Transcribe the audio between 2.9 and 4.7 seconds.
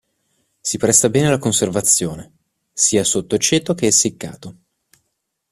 sotto aceto che essiccato.